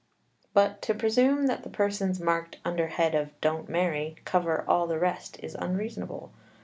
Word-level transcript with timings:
But 0.55 0.81
to 0.81 0.95
presume 0.95 1.45
that 1.45 1.61
the 1.61 1.69
persons 1.69 2.19
marked 2.19 2.57
under 2.65 2.87
head 2.87 3.13
of 3.13 3.39
"don't 3.39 3.69
marry" 3.69 4.15
cover 4.25 4.65
all 4.67 4.87
the 4.87 4.97
rest 4.97 5.37
is 5.43 5.53
unreasonable. 5.53 6.31